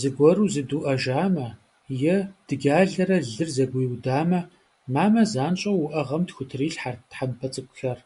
[0.00, 1.48] Зыгуэру зыдуӏэжамэ
[2.14, 4.40] е дыджалэрэ лыр зэгуиудамэ,
[4.94, 7.98] мамэ занщӏэу уӏэгъэм тхутрилъхьэрт тхьэмпэ цӏыкӏухэр.